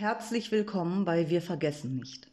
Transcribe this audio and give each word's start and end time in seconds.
Herzlich 0.00 0.50
willkommen 0.50 1.04
bei 1.04 1.28
Wir 1.28 1.42
vergessen 1.42 1.96
nicht. 1.96 2.26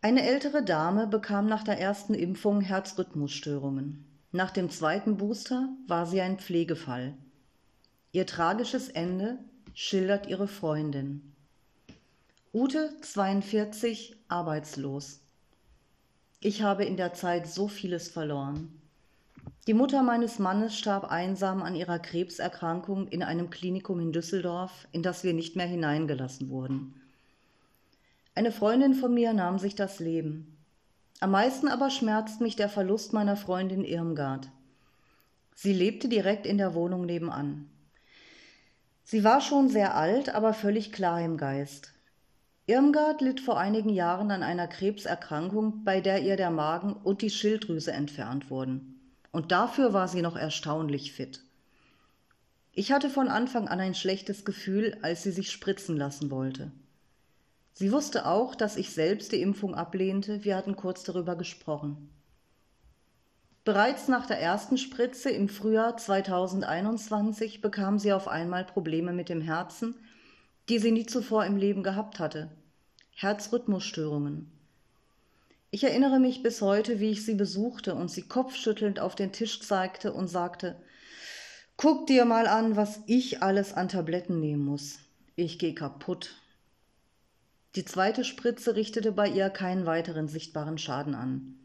Eine 0.00 0.22
ältere 0.22 0.62
Dame 0.62 1.08
bekam 1.08 1.48
nach 1.48 1.64
der 1.64 1.80
ersten 1.80 2.14
Impfung 2.14 2.60
Herzrhythmusstörungen. 2.60 4.06
Nach 4.30 4.52
dem 4.52 4.70
zweiten 4.70 5.16
Booster 5.16 5.68
war 5.88 6.06
sie 6.06 6.20
ein 6.20 6.38
Pflegefall. 6.38 7.14
Ihr 8.12 8.26
tragisches 8.26 8.88
Ende 8.88 9.40
schildert 9.74 10.28
ihre 10.28 10.46
Freundin. 10.46 11.34
Ute, 12.54 12.92
42, 13.00 14.14
arbeitslos. 14.28 15.18
Ich 16.38 16.62
habe 16.62 16.84
in 16.84 16.96
der 16.96 17.12
Zeit 17.12 17.48
so 17.48 17.66
vieles 17.66 18.08
verloren. 18.08 18.80
Die 19.66 19.74
Mutter 19.74 20.04
meines 20.04 20.38
Mannes 20.38 20.78
starb 20.78 21.10
einsam 21.10 21.60
an 21.60 21.74
ihrer 21.74 21.98
Krebserkrankung 21.98 23.08
in 23.08 23.24
einem 23.24 23.50
Klinikum 23.50 23.98
in 23.98 24.12
Düsseldorf, 24.12 24.86
in 24.92 25.02
das 25.02 25.24
wir 25.24 25.34
nicht 25.34 25.56
mehr 25.56 25.66
hineingelassen 25.66 26.50
wurden. 26.50 26.94
Eine 28.36 28.52
Freundin 28.52 28.94
von 28.94 29.12
mir 29.12 29.32
nahm 29.32 29.58
sich 29.58 29.74
das 29.74 29.98
Leben. 29.98 30.56
Am 31.18 31.32
meisten 31.32 31.66
aber 31.66 31.90
schmerzt 31.90 32.40
mich 32.40 32.54
der 32.54 32.68
Verlust 32.68 33.12
meiner 33.12 33.36
Freundin 33.36 33.82
Irmgard. 33.82 34.48
Sie 35.56 35.72
lebte 35.72 36.08
direkt 36.08 36.46
in 36.46 36.58
der 36.58 36.74
Wohnung 36.74 37.04
nebenan. 37.04 37.68
Sie 39.02 39.24
war 39.24 39.40
schon 39.40 39.68
sehr 39.68 39.96
alt, 39.96 40.32
aber 40.32 40.54
völlig 40.54 40.92
klar 40.92 41.20
im 41.20 41.38
Geist. 41.38 41.92
Irmgard 42.66 43.20
litt 43.20 43.40
vor 43.40 43.58
einigen 43.58 43.90
Jahren 43.90 44.30
an 44.30 44.44
einer 44.44 44.68
Krebserkrankung, 44.68 45.82
bei 45.82 46.00
der 46.00 46.22
ihr 46.22 46.36
der 46.36 46.50
Magen 46.50 46.92
und 46.92 47.20
die 47.20 47.30
Schilddrüse 47.30 47.90
entfernt 47.90 48.48
wurden 48.48 48.95
und 49.36 49.52
dafür 49.52 49.92
war 49.92 50.08
sie 50.08 50.22
noch 50.22 50.34
erstaunlich 50.34 51.12
fit. 51.12 51.42
Ich 52.72 52.90
hatte 52.90 53.10
von 53.10 53.28
Anfang 53.28 53.68
an 53.68 53.80
ein 53.80 53.94
schlechtes 53.94 54.46
Gefühl, 54.46 54.96
als 55.02 55.24
sie 55.24 55.30
sich 55.30 55.50
spritzen 55.50 55.94
lassen 55.94 56.30
wollte. 56.30 56.72
Sie 57.74 57.92
wusste 57.92 58.24
auch, 58.24 58.54
dass 58.54 58.78
ich 58.78 58.94
selbst 58.94 59.32
die 59.32 59.42
Impfung 59.42 59.74
ablehnte, 59.74 60.42
wir 60.42 60.56
hatten 60.56 60.74
kurz 60.74 61.04
darüber 61.04 61.36
gesprochen. 61.36 62.08
Bereits 63.62 64.08
nach 64.08 64.24
der 64.24 64.40
ersten 64.40 64.78
Spritze 64.78 65.28
im 65.28 65.50
Frühjahr 65.50 65.98
2021 65.98 67.60
bekam 67.60 67.98
sie 67.98 68.14
auf 68.14 68.28
einmal 68.28 68.64
Probleme 68.64 69.12
mit 69.12 69.28
dem 69.28 69.42
Herzen, 69.42 69.96
die 70.70 70.78
sie 70.78 70.92
nie 70.92 71.04
zuvor 71.04 71.44
im 71.44 71.58
Leben 71.58 71.82
gehabt 71.82 72.20
hatte. 72.20 72.50
Herzrhythmusstörungen. 73.10 74.50
Ich 75.70 75.84
erinnere 75.84 76.20
mich 76.20 76.42
bis 76.42 76.62
heute, 76.62 77.00
wie 77.00 77.10
ich 77.10 77.24
sie 77.24 77.34
besuchte 77.34 77.94
und 77.94 78.10
sie 78.10 78.22
kopfschüttelnd 78.22 79.00
auf 79.00 79.14
den 79.14 79.32
Tisch 79.32 79.60
zeigte 79.60 80.12
und 80.12 80.28
sagte, 80.28 80.76
Guck 81.76 82.06
dir 82.06 82.24
mal 82.24 82.46
an, 82.46 82.76
was 82.76 83.00
ich 83.06 83.42
alles 83.42 83.74
an 83.74 83.88
Tabletten 83.88 84.40
nehmen 84.40 84.64
muss. 84.64 84.98
Ich 85.34 85.58
gehe 85.58 85.74
kaputt. 85.74 86.40
Die 87.74 87.84
zweite 87.84 88.24
Spritze 88.24 88.74
richtete 88.74 89.12
bei 89.12 89.28
ihr 89.28 89.50
keinen 89.50 89.84
weiteren 89.84 90.28
sichtbaren 90.28 90.78
Schaden 90.78 91.14
an. 91.14 91.58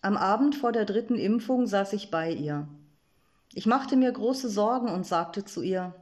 Am 0.00 0.16
Abend 0.16 0.56
vor 0.56 0.72
der 0.72 0.84
dritten 0.84 1.14
Impfung 1.14 1.68
saß 1.68 1.92
ich 1.92 2.10
bei 2.10 2.32
ihr. 2.32 2.66
Ich 3.54 3.66
machte 3.66 3.96
mir 3.96 4.10
große 4.10 4.48
Sorgen 4.48 4.88
und 4.88 5.06
sagte 5.06 5.44
zu 5.44 5.62
ihr, 5.62 5.94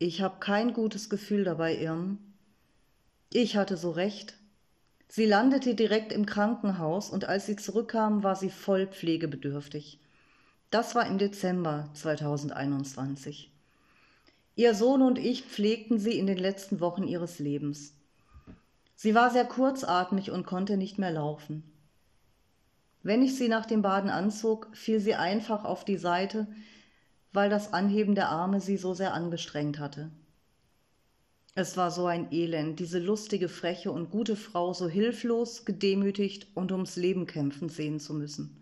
ich 0.00 0.22
habe 0.22 0.40
kein 0.40 0.72
gutes 0.72 1.08
Gefühl 1.08 1.44
dabei, 1.44 1.76
Irm. 1.76 2.18
Ich 3.32 3.56
hatte 3.56 3.76
so 3.76 3.92
recht. 3.92 4.34
Sie 5.16 5.26
landete 5.26 5.76
direkt 5.76 6.12
im 6.12 6.26
Krankenhaus 6.26 7.08
und 7.08 7.26
als 7.26 7.46
sie 7.46 7.54
zurückkam, 7.54 8.24
war 8.24 8.34
sie 8.34 8.50
voll 8.50 8.88
pflegebedürftig. 8.88 10.00
Das 10.70 10.96
war 10.96 11.06
im 11.06 11.18
Dezember 11.18 11.88
2021. 11.94 13.52
Ihr 14.56 14.74
Sohn 14.74 15.02
und 15.02 15.20
ich 15.20 15.44
pflegten 15.44 16.00
sie 16.00 16.18
in 16.18 16.26
den 16.26 16.38
letzten 16.38 16.80
Wochen 16.80 17.04
ihres 17.04 17.38
Lebens. 17.38 17.94
Sie 18.96 19.14
war 19.14 19.30
sehr 19.30 19.44
kurzatmig 19.44 20.32
und 20.32 20.46
konnte 20.46 20.76
nicht 20.76 20.98
mehr 20.98 21.12
laufen. 21.12 21.62
Wenn 23.04 23.22
ich 23.22 23.36
sie 23.36 23.46
nach 23.46 23.66
dem 23.66 23.82
Baden 23.82 24.10
anzog, 24.10 24.66
fiel 24.72 24.98
sie 24.98 25.14
einfach 25.14 25.64
auf 25.64 25.84
die 25.84 25.96
Seite, 25.96 26.48
weil 27.32 27.50
das 27.50 27.72
Anheben 27.72 28.16
der 28.16 28.30
Arme 28.30 28.60
sie 28.60 28.76
so 28.76 28.94
sehr 28.94 29.14
angestrengt 29.14 29.78
hatte. 29.78 30.10
Es 31.56 31.76
war 31.76 31.92
so 31.92 32.06
ein 32.06 32.32
Elend, 32.32 32.80
diese 32.80 32.98
lustige, 32.98 33.48
freche 33.48 33.92
und 33.92 34.10
gute 34.10 34.34
Frau 34.34 34.72
so 34.74 34.88
hilflos, 34.88 35.64
gedemütigt 35.64 36.48
und 36.54 36.72
ums 36.72 36.96
Leben 36.96 37.26
kämpfen 37.26 37.68
sehen 37.68 38.00
zu 38.00 38.12
müssen. 38.12 38.60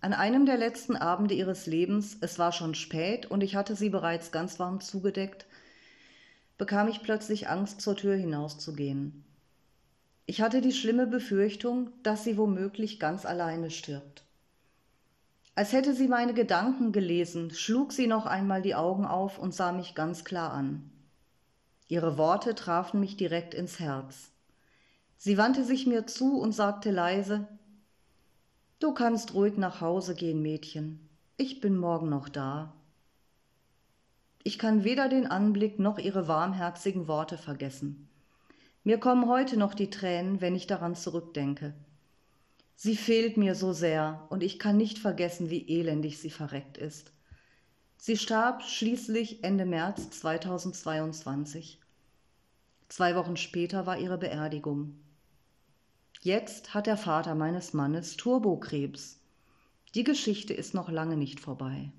An 0.00 0.14
einem 0.14 0.46
der 0.46 0.56
letzten 0.56 0.96
Abende 0.96 1.34
ihres 1.34 1.66
Lebens, 1.66 2.16
es 2.22 2.38
war 2.38 2.52
schon 2.52 2.74
spät 2.74 3.26
und 3.26 3.42
ich 3.42 3.54
hatte 3.54 3.76
sie 3.76 3.90
bereits 3.90 4.32
ganz 4.32 4.58
warm 4.58 4.80
zugedeckt, 4.80 5.44
bekam 6.56 6.88
ich 6.88 7.02
plötzlich 7.02 7.48
Angst, 7.48 7.82
zur 7.82 7.96
Tür 7.96 8.16
hinauszugehen. 8.16 9.22
Ich 10.24 10.40
hatte 10.40 10.62
die 10.62 10.72
schlimme 10.72 11.06
Befürchtung, 11.06 11.90
dass 12.02 12.24
sie 12.24 12.38
womöglich 12.38 12.98
ganz 12.98 13.26
alleine 13.26 13.70
stirbt. 13.70 14.24
Als 15.54 15.74
hätte 15.74 15.92
sie 15.92 16.08
meine 16.08 16.32
Gedanken 16.32 16.92
gelesen, 16.92 17.50
schlug 17.50 17.92
sie 17.92 18.06
noch 18.06 18.24
einmal 18.24 18.62
die 18.62 18.74
Augen 18.74 19.04
auf 19.04 19.38
und 19.38 19.52
sah 19.52 19.72
mich 19.72 19.94
ganz 19.94 20.24
klar 20.24 20.52
an. 20.52 20.88
Ihre 21.92 22.16
Worte 22.16 22.54
trafen 22.54 23.00
mich 23.00 23.18
direkt 23.18 23.52
ins 23.52 23.78
Herz. 23.78 24.30
Sie 25.18 25.36
wandte 25.36 25.62
sich 25.62 25.86
mir 25.86 26.06
zu 26.06 26.40
und 26.40 26.52
sagte 26.52 26.90
leise 26.90 27.46
Du 28.78 28.94
kannst 28.94 29.34
ruhig 29.34 29.58
nach 29.58 29.82
Hause 29.82 30.14
gehen, 30.14 30.40
Mädchen. 30.40 31.10
Ich 31.36 31.60
bin 31.60 31.76
morgen 31.76 32.08
noch 32.08 32.30
da. 32.30 32.72
Ich 34.42 34.58
kann 34.58 34.84
weder 34.84 35.10
den 35.10 35.26
Anblick 35.26 35.78
noch 35.78 35.98
ihre 35.98 36.28
warmherzigen 36.28 37.08
Worte 37.08 37.36
vergessen. 37.36 38.08
Mir 38.84 38.96
kommen 38.96 39.28
heute 39.28 39.58
noch 39.58 39.74
die 39.74 39.90
Tränen, 39.90 40.40
wenn 40.40 40.54
ich 40.54 40.66
daran 40.66 40.94
zurückdenke. 40.94 41.74
Sie 42.74 42.96
fehlt 42.96 43.36
mir 43.36 43.54
so 43.54 43.74
sehr, 43.74 44.26
und 44.30 44.42
ich 44.42 44.58
kann 44.58 44.78
nicht 44.78 44.98
vergessen, 44.98 45.50
wie 45.50 45.68
elendig 45.68 46.18
sie 46.18 46.30
verreckt 46.30 46.78
ist. 46.78 47.12
Sie 47.98 48.16
starb 48.16 48.62
schließlich 48.62 49.44
Ende 49.44 49.66
März 49.66 50.08
2022. 50.08 51.81
Zwei 52.92 53.16
Wochen 53.16 53.38
später 53.38 53.86
war 53.86 53.98
ihre 53.98 54.18
Beerdigung. 54.18 55.00
Jetzt 56.20 56.74
hat 56.74 56.86
der 56.86 56.98
Vater 56.98 57.34
meines 57.34 57.72
Mannes 57.72 58.18
Turbokrebs. 58.18 59.18
Die 59.94 60.04
Geschichte 60.04 60.52
ist 60.52 60.74
noch 60.74 60.90
lange 60.90 61.16
nicht 61.16 61.40
vorbei. 61.40 61.90